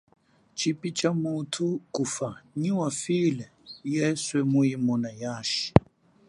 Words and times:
Tshipi 0.55 0.89
tsha 0.97 1.11
muthu 1.21 1.67
kufa 1.95 2.29
nyi 2.59 2.71
wafile 2.79 3.45
yeswe 3.93 4.39
muimona 4.51 5.09
yashi. 5.21 5.67